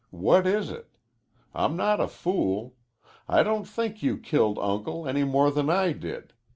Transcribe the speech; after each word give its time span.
What 0.09 0.47
is 0.47 0.71
it? 0.71 0.87
I'm 1.53 1.77
not 1.77 2.01
a 2.01 2.07
fool. 2.07 2.73
I 3.29 3.43
don't 3.43 3.65
think 3.67 4.01
you 4.01 4.17
killed 4.17 4.57
Uncle 4.57 5.07
any 5.07 5.23
more 5.23 5.51
than 5.51 5.69
I 5.69 5.91
did. 5.91 6.33